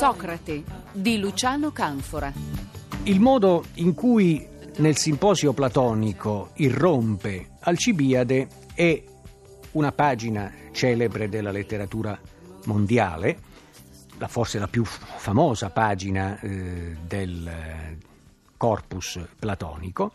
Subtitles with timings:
[0.00, 2.32] Socrate di Luciano Canfora.
[3.02, 9.04] Il modo in cui nel simposio platonico irrompe Alcibiade è
[9.72, 12.18] una pagina celebre della letteratura
[12.64, 13.40] mondiale,
[14.16, 17.98] la, forse la più famosa pagina eh, del
[18.56, 20.12] corpus platonico.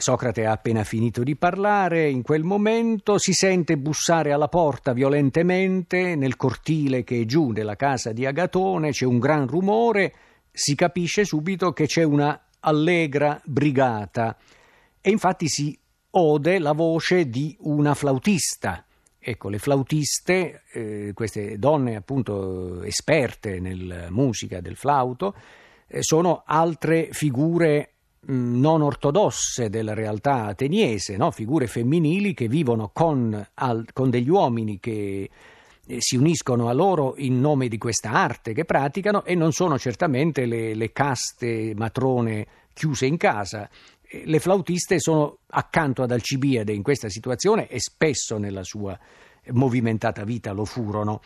[0.00, 6.14] Socrate ha appena finito di parlare, in quel momento si sente bussare alla porta violentemente.
[6.14, 10.14] Nel cortile che è giù della casa di Agatone, c'è un gran rumore,
[10.52, 14.36] si capisce subito che c'è una allegra brigata.
[15.00, 15.76] E infatti si
[16.10, 18.86] ode la voce di una flautista.
[19.18, 25.34] Ecco, le flautiste, eh, queste donne appunto esperte nella musica del flauto,
[25.88, 27.94] eh, sono altre figure
[28.26, 31.30] non ortodosse della realtà ateniese, no?
[31.30, 35.30] figure femminili che vivono con, al, con degli uomini che
[35.86, 39.78] eh, si uniscono a loro in nome di questa arte che praticano e non sono
[39.78, 43.68] certamente le, le caste matrone chiuse in casa.
[44.02, 48.98] Eh, le flautiste sono accanto ad Alcibiade in questa situazione e spesso nella sua
[49.52, 51.22] movimentata vita lo furono.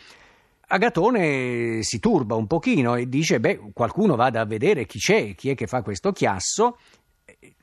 [0.73, 5.49] Agatone si turba un pochino e dice: Beh, qualcuno vada a vedere chi c'è, chi
[5.49, 6.79] è che fa questo chiasso.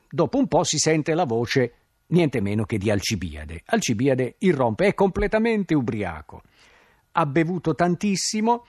[0.09, 1.73] Dopo un po' si sente la voce
[2.07, 3.63] niente meno che di Alcibiade.
[3.65, 6.41] Alcibiade irrompe, è completamente ubriaco.
[7.11, 8.65] Ha bevuto tantissimo,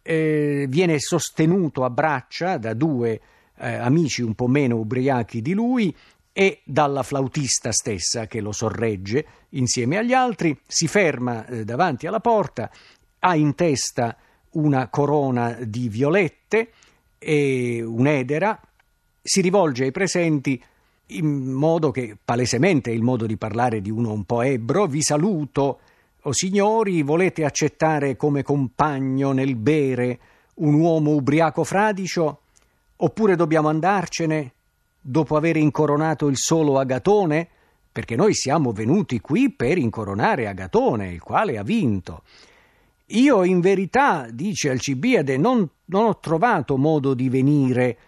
[0.00, 3.20] eh, viene sostenuto a braccia da due
[3.58, 5.94] eh, amici un po' meno ubriachi di lui
[6.32, 12.20] e dalla flautista stessa che lo sorregge insieme agli altri, si ferma eh, davanti alla
[12.20, 12.70] porta
[13.24, 14.16] ha in testa
[14.52, 16.72] una corona di violette
[17.18, 18.60] e un'edera,
[19.22, 20.62] si rivolge ai presenti
[21.06, 25.02] in modo che palesemente è il modo di parlare di uno un po' ebbro, vi
[25.02, 25.80] saluto,
[26.22, 30.18] o signori, volete accettare come compagno nel bere
[30.54, 32.40] un uomo ubriaco fradicio?
[32.96, 34.52] Oppure dobbiamo andarcene
[35.00, 37.48] dopo aver incoronato il solo Agatone?
[37.92, 42.22] Perché noi siamo venuti qui per incoronare Agatone, il quale ha vinto.
[43.14, 47.98] Io in verità, dice Alcibiade, non, non ho trovato modo di venire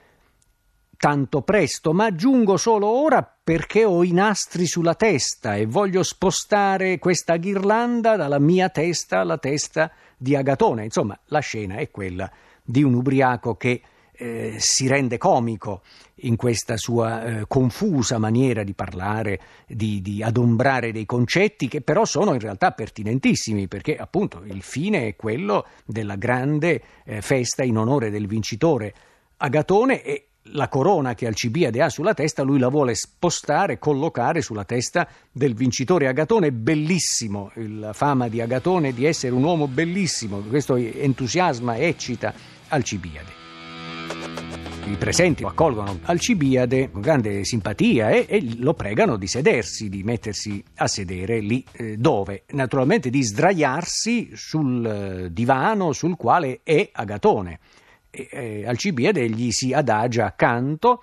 [0.97, 6.99] tanto presto, ma giungo solo ora perché ho i nastri sulla testa e voglio spostare
[6.99, 10.85] questa ghirlanda dalla mia testa alla testa di Agatone.
[10.85, 12.31] Insomma, la scena è quella
[12.63, 13.83] di un ubriaco che
[14.17, 15.83] eh, si rende comico
[16.19, 22.05] in questa sua eh, confusa maniera di parlare, di, di, adombrare dei concetti che però
[22.05, 27.77] sono in realtà pertinentissimi perché appunto il fine è quello della grande eh, festa in
[27.77, 28.95] onore del vincitore
[29.39, 34.65] Agatone e la corona che Alcibiade ha sulla testa, lui la vuole spostare, collocare sulla
[34.65, 40.77] testa del vincitore Agatone, bellissimo, la fama di Agatone di essere un uomo bellissimo, questo
[40.77, 42.35] entusiasma, eccita
[42.69, 43.44] Alcibiade
[44.87, 50.63] i presenti accolgono Alcibiade con grande simpatia e, e, lo pregano di sedersi, di mettersi
[50.77, 52.45] a sedere lì eh, dove?
[52.49, 57.61] Naturalmente di sdraiarsi sul eh, divano sul quale è Agatone.
[58.11, 61.03] E, eh, Alcibiade gli si adagia accanto,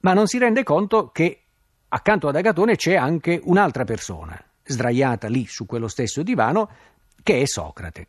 [0.00, 1.40] ma non si rende conto che
[1.88, 6.68] accanto ad Agatone c'è anche un'altra persona, sdraiata lì su quello stesso divano,
[7.22, 8.06] che è Socrate.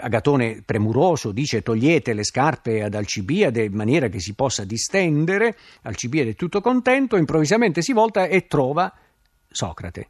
[0.00, 6.30] Agatone premuroso dice togliete le scarpe ad Alcibiade in maniera che si possa distendere, Alcibiade
[6.30, 8.92] è tutto contento, improvvisamente si volta e trova
[9.50, 10.08] Socrate.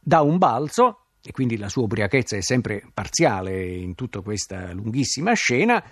[0.00, 5.32] Dà un balzo, e quindi la sua ubriachezza è sempre parziale in tutta questa lunghissima
[5.32, 5.82] scena,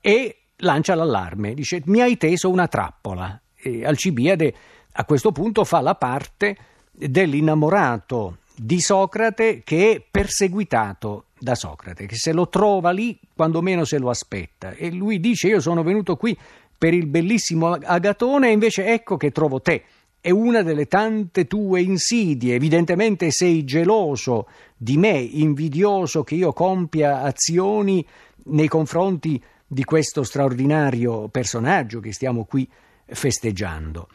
[0.00, 3.40] e lancia l'allarme, dice mi hai teso una trappola.
[3.54, 4.54] E Alcibiade
[4.92, 6.56] a questo punto fa la parte
[6.90, 13.84] dell'innamorato di Socrate che è perseguitato da Socrate, che se lo trova lì quando meno
[13.84, 14.72] se lo aspetta.
[14.72, 16.36] E lui dice: Io sono venuto qui
[16.76, 19.84] per il bellissimo Agatone, e invece ecco che trovo te.
[20.20, 22.54] È una delle tante tue insidie.
[22.54, 28.04] Evidentemente sei geloso di me, invidioso che io compia azioni
[28.44, 32.66] nei confronti di questo straordinario personaggio che stiamo qui
[33.04, 34.08] festeggiando.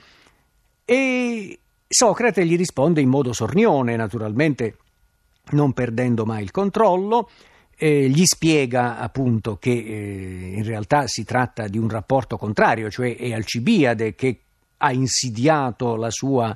[0.83, 1.59] E
[1.91, 4.77] Socrate gli risponde in modo sornione, naturalmente
[5.53, 7.31] non perdendo mai il controllo,
[7.75, 13.17] eh, gli spiega appunto che eh, in realtà si tratta di un rapporto contrario, cioè
[13.17, 14.39] è Alcibiade che
[14.77, 16.55] ha insidiato la sua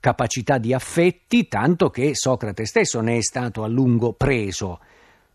[0.00, 4.80] capacità di affetti, tanto che Socrate stesso ne è stato a lungo preso.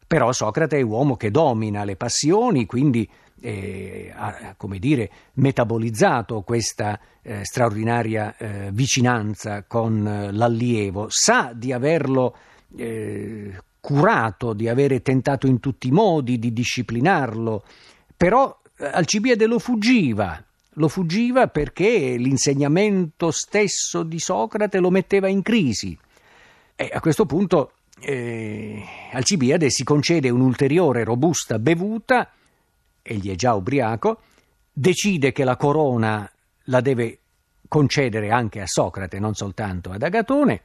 [0.08, 3.08] Però Socrate è uomo che domina le passioni, quindi
[3.46, 11.72] eh, ha come dire, metabolizzato questa eh, straordinaria eh, vicinanza con eh, l'allievo, sa di
[11.72, 12.36] averlo
[12.76, 17.64] eh, curato, di avere tentato in tutti i modi di disciplinarlo,
[18.18, 25.44] però eh, Alcibiade lo fuggiva, lo fuggiva perché l'insegnamento stesso di Socrate lo metteva in
[25.44, 25.96] crisi.
[26.76, 32.32] E a questo punto eh, Alcibiade si concede un'ulteriore robusta bevuta,
[33.08, 34.20] egli è già ubriaco,
[34.74, 36.30] decide che la corona
[36.66, 37.20] la deve
[37.68, 40.62] concedere anche a Socrate, non soltanto ad Agatone,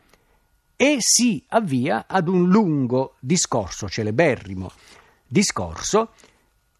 [0.77, 4.71] e si avvia ad un lungo discorso, celeberrimo
[5.27, 6.13] discorso,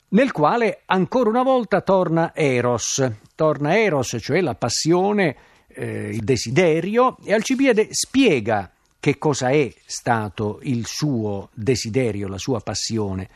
[0.09, 5.37] nel quale ancora una volta torna Eros, torna Eros, cioè la passione,
[5.69, 12.61] eh, il desiderio, e Alcibiade spiega che cosa è stato il suo desiderio, la sua
[12.61, 13.29] passione.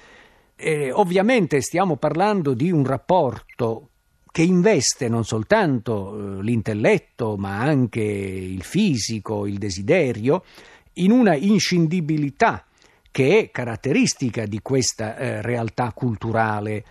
[0.56, 3.88] E ovviamente stiamo parlando di un rapporto
[4.30, 10.42] che investe non soltanto eh, l'intelletto, ma anche il fisico, il desiderio,
[10.94, 12.64] in una inscindibilità
[13.10, 16.84] che è caratteristica di questa eh, realtà culturale,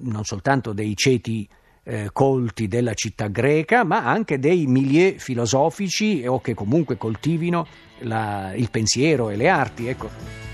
[0.00, 1.48] non soltanto dei ceti
[1.84, 7.66] eh, colti della città greca, ma anche dei milieu filosofici o che comunque coltivino
[8.00, 9.86] la, il pensiero e le arti.
[9.86, 10.49] Ecco.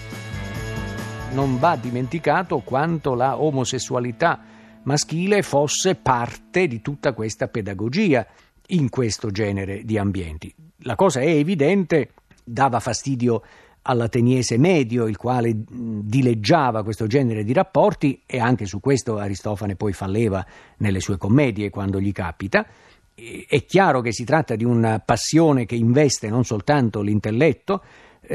[1.32, 4.40] Non va dimenticato quanto la omosessualità
[4.84, 8.26] maschile fosse parte di tutta questa pedagogia
[8.68, 10.52] in questo genere di ambienti.
[10.80, 12.12] La cosa è evidente,
[12.42, 13.42] dava fastidio
[13.82, 19.92] all'ateniese medio, il quale dileggiava questo genere di rapporti e anche su questo Aristofane poi
[19.92, 20.44] falleva
[20.78, 22.66] nelle sue commedie quando gli capita.
[23.14, 27.82] È chiaro che si tratta di una passione che investe non soltanto l'intelletto,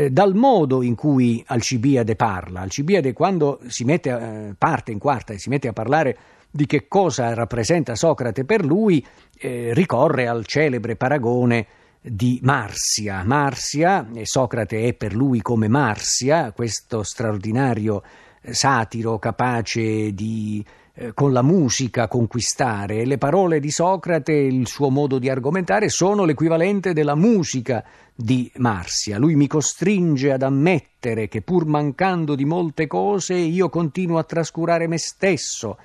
[0.09, 2.61] dal modo in cui Alcibiade parla.
[2.61, 6.17] Alcibiade quando si mette, eh, parte in quarta e si mette a parlare
[6.49, 9.05] di che cosa rappresenta Socrate per lui,
[9.37, 11.65] eh, ricorre al celebre paragone
[12.01, 13.23] di Marsia.
[13.23, 18.03] Marsia, e Socrate è per lui come Marsia, questo straordinario
[18.41, 20.80] eh, satiro capace di eh,
[21.13, 23.05] con la musica conquistare.
[23.05, 27.83] Le parole di Socrate, il suo modo di argomentare, sono l'equivalente della musica
[28.13, 29.17] di Marsia.
[29.17, 34.87] Lui mi costringe ad ammettere che pur mancando di molte cose io continuo a trascurare
[34.87, 35.77] me stesso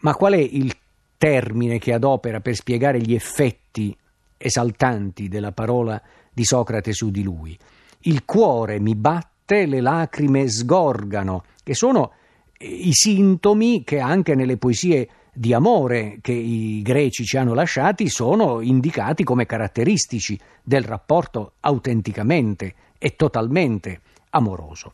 [0.00, 0.76] ma qual è il
[1.16, 3.96] termine che adopera per spiegare gli effetti
[4.36, 6.00] esaltanti della parola
[6.32, 7.58] di Socrate su di lui?
[8.02, 12.12] Il cuore mi batte, le lacrime sgorgano, che sono
[12.58, 18.60] i sintomi che anche nelle poesie di amore che i greci ci hanno lasciati sono
[18.60, 24.00] indicati come caratteristici del rapporto autenticamente e totalmente
[24.30, 24.92] amoroso.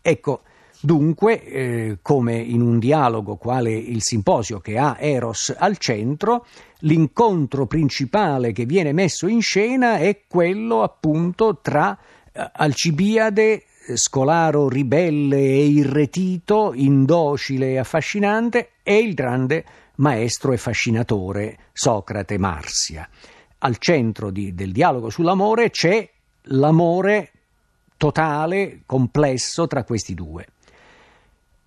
[0.00, 0.42] Ecco,
[0.82, 6.46] Dunque, eh, come in un dialogo quale il simposio che ha Eros al centro,
[6.78, 11.98] l'incontro principale che viene messo in scena è quello appunto tra
[12.32, 13.64] eh, Alcibiade,
[13.96, 19.64] scolaro ribelle e irretito, indocile e affascinante, e il grande
[19.96, 23.08] maestro e fascinatore Socrate Marsia.
[23.58, 26.08] Al centro di, del dialogo sull'amore c'è
[26.44, 27.30] l'amore
[27.96, 30.46] totale, complesso tra questi due.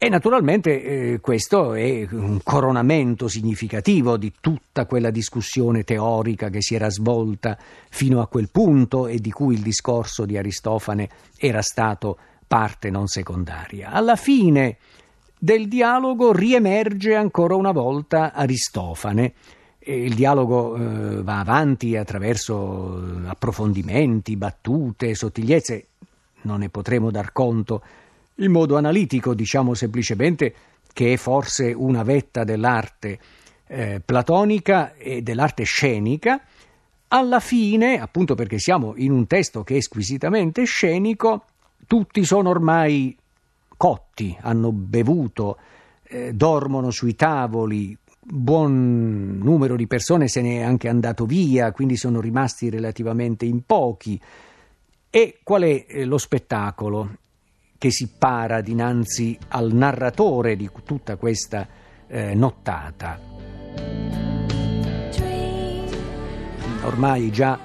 [0.03, 6.75] E naturalmente eh, questo è un coronamento significativo di tutta quella discussione teorica che si
[6.75, 7.57] era svolta
[7.89, 11.07] fino a quel punto e di cui il discorso di Aristofane
[11.38, 13.91] era stato parte non secondaria.
[13.91, 14.75] Alla fine
[15.39, 19.33] del dialogo riemerge ancora una volta Aristofane.
[19.79, 25.88] Il dialogo eh, va avanti attraverso approfondimenti, battute, sottigliezze,
[26.41, 27.81] non ne potremo dar conto
[28.37, 30.53] in modo analitico diciamo semplicemente
[30.93, 33.19] che è forse una vetta dell'arte
[33.67, 36.41] eh, platonica e dell'arte scenica,
[37.07, 41.45] alla fine, appunto perché siamo in un testo che è squisitamente scenico,
[41.87, 43.15] tutti sono ormai
[43.75, 45.57] cotti, hanno bevuto,
[46.03, 51.97] eh, dormono sui tavoli, buon numero di persone se ne è anche andato via, quindi
[51.97, 54.19] sono rimasti relativamente in pochi.
[55.09, 57.17] E qual è eh, lo spettacolo?
[57.83, 61.67] Che si para dinanzi al narratore di tutta questa
[62.07, 63.19] eh, nottata.
[66.83, 67.59] Ormai già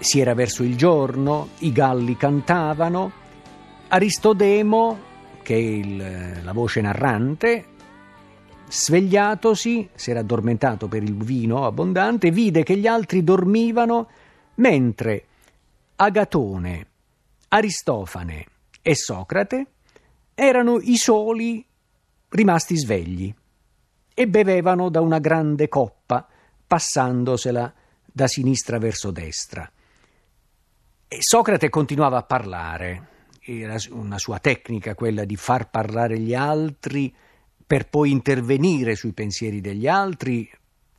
[0.00, 3.12] si era verso il giorno, i galli cantavano,
[3.86, 4.98] Aristodemo,
[5.42, 7.66] che è il, la voce narrante,
[8.68, 14.08] svegliatosi, si era addormentato per il vino abbondante, vide che gli altri dormivano
[14.56, 15.24] mentre
[15.94, 16.86] Agatone,
[17.46, 18.46] Aristofane
[18.82, 19.66] e Socrate
[20.34, 21.64] erano i soli
[22.28, 23.32] rimasti svegli
[24.14, 26.26] e bevevano da una grande coppa,
[26.66, 27.72] passandosela
[28.04, 29.70] da sinistra verso destra.
[31.08, 33.08] E Socrate continuava a parlare,
[33.40, 37.14] era una sua tecnica quella di far parlare gli altri
[37.66, 40.50] per poi intervenire sui pensieri degli altri,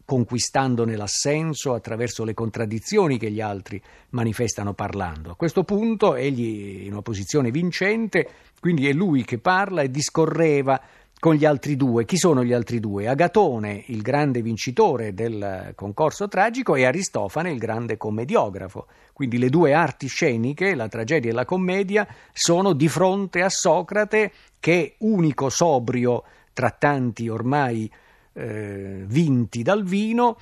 [0.05, 5.31] conquistandone l'assenso attraverso le contraddizioni che gli altri manifestano parlando.
[5.31, 8.27] A questo punto egli in una posizione vincente,
[8.59, 10.79] quindi è lui che parla e discorreva
[11.23, 12.03] con gli altri due.
[12.03, 13.07] Chi sono gli altri due?
[13.07, 18.87] Agatone, il grande vincitore del concorso tragico, e Aristofane, il grande commediografo.
[19.13, 24.33] Quindi le due arti sceniche, la tragedia e la commedia, sono di fronte a Socrate
[24.59, 27.89] che, unico sobrio tra tanti ormai
[28.33, 30.37] eh, vinti dal vino,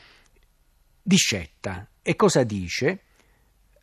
[1.02, 1.88] discetta.
[2.02, 3.02] E cosa dice?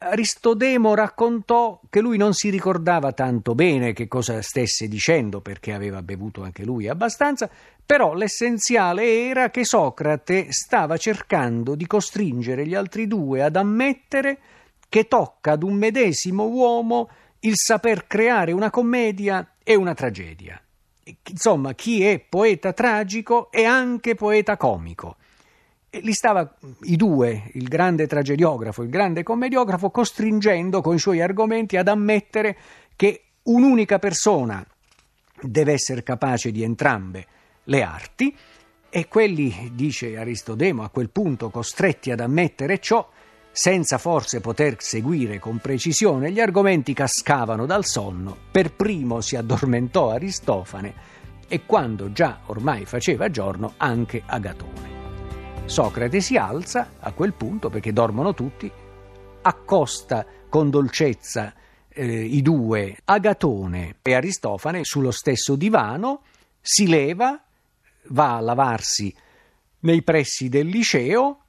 [0.00, 6.02] Aristodemo raccontò che lui non si ricordava tanto bene che cosa stesse dicendo perché aveva
[6.02, 7.50] bevuto anche lui abbastanza,
[7.84, 14.38] però l'essenziale era che Socrate stava cercando di costringere gli altri due ad ammettere
[14.88, 17.10] che tocca ad un medesimo uomo
[17.40, 20.60] il saper creare una commedia e una tragedia.
[21.30, 25.16] Insomma, chi è poeta tragico è anche poeta comico.
[25.90, 31.20] E li stava i due, il grande tragediografo, il grande commediografo, costringendo con i suoi
[31.20, 32.56] argomenti ad ammettere
[32.94, 34.64] che un'unica persona
[35.40, 37.26] deve essere capace di entrambe
[37.64, 38.36] le arti
[38.90, 43.08] e quelli, dice Aristodemo, a quel punto costretti ad ammettere ciò,
[43.60, 50.12] senza forse poter seguire con precisione gli argomenti cascavano dal sonno, per primo si addormentò
[50.12, 50.94] Aristofane
[51.48, 55.64] e quando già ormai faceva giorno anche Agatone.
[55.64, 58.70] Socrate si alza a quel punto perché dormono tutti,
[59.42, 61.52] accosta con dolcezza
[61.88, 66.22] eh, i due, Agatone e Aristofane, sullo stesso divano,
[66.60, 67.42] si leva,
[68.10, 69.12] va a lavarsi
[69.80, 71.40] nei pressi del liceo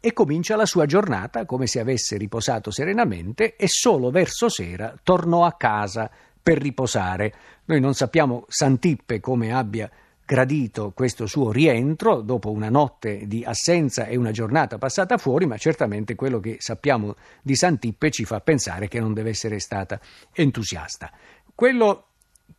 [0.00, 5.44] e comincia la sua giornata come se avesse riposato serenamente e solo verso sera tornò
[5.44, 6.10] a casa
[6.42, 7.34] per riposare.
[7.64, 9.90] Noi non sappiamo Santippe come abbia
[10.24, 15.56] gradito questo suo rientro dopo una notte di assenza e una giornata passata fuori, ma
[15.56, 20.00] certamente quello che sappiamo di Santippe ci fa pensare che non deve essere stata
[20.32, 21.12] entusiasta.
[21.54, 22.08] Quello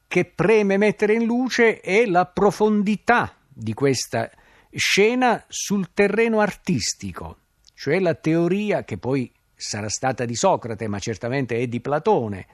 [0.07, 4.29] che preme mettere in luce è la profondità di questa
[4.71, 7.37] scena sul terreno artistico,
[7.73, 12.47] cioè la teoria che poi sarà stata di Socrate, ma certamente è di Platone,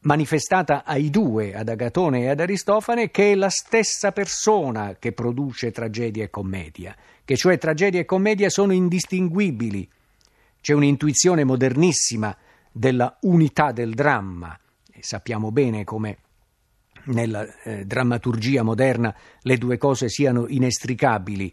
[0.00, 5.70] manifestata ai due, ad Agatone e ad Aristofane, che è la stessa persona che produce
[5.70, 9.88] tragedia e commedia, che cioè tragedia e commedia sono indistinguibili.
[10.60, 12.36] C'è un'intuizione modernissima
[12.70, 14.58] della unità del dramma.
[14.92, 16.18] E sappiamo bene come
[17.04, 21.52] nella eh, drammaturgia moderna le due cose siano inestricabili,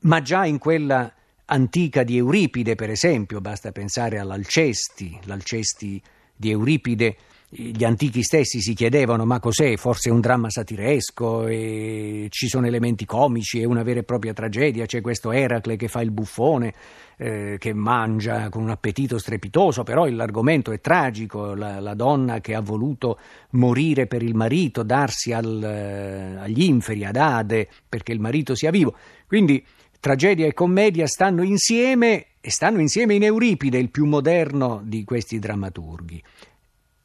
[0.00, 1.12] ma già in quella
[1.46, 6.00] antica di Euripide, per esempio, basta pensare all'Alcesti, l'Alcesti
[6.36, 7.16] di Euripide
[7.50, 13.60] gli antichi stessi si chiedevano ma cos'è, forse un dramma satiresco, ci sono elementi comici,
[13.60, 16.74] è una vera e propria tragedia, c'è questo Eracle che fa il buffone,
[17.16, 22.54] eh, che mangia con un appetito strepitoso, però l'argomento è tragico, la, la, donna che
[22.54, 23.18] ha voluto
[23.50, 28.70] morire per il marito, darsi al, eh, agli inferi, ad Ade, perché il marito sia
[28.70, 28.94] vivo.
[29.26, 29.64] Quindi
[29.98, 35.38] tragedia e commedia stanno insieme e stanno insieme in Euripide, il più moderno di questi
[35.38, 36.22] drammaturghi.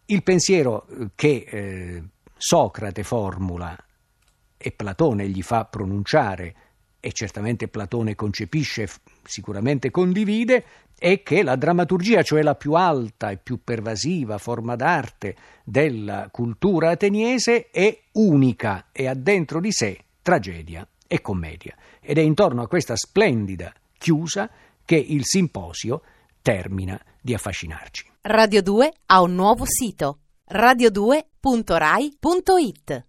[0.06, 2.04] Il pensiero eh, che eh,
[2.36, 3.76] Socrate formula
[4.58, 6.56] e Platone gli fa pronunciare,
[7.00, 8.88] e certamente Platone concepisce,
[9.24, 10.66] sicuramente condivide,
[10.98, 16.92] è che la drammaturgia, cioè la più alta e più pervasiva forma d'arte della cultura
[16.92, 21.76] ateniese, è unica e ha dentro di sé tragedia e commedia.
[22.00, 24.50] Ed è intorno a questa splendida chiusa
[24.86, 26.02] che il simposio
[26.44, 28.12] termina di affascinarci.
[28.22, 30.20] Radio 2 ha un nuovo sito
[30.52, 33.06] radio2.rai.it